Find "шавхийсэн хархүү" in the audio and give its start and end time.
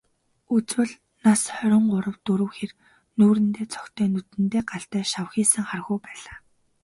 5.13-5.97